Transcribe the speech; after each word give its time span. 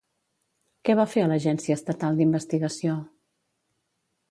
Què 0.87 0.95
va 0.99 1.05
fer 1.11 1.25
a 1.25 1.27
l'Agència 1.33 1.77
Estatal 1.79 2.19
d'Investigació? 2.21 2.99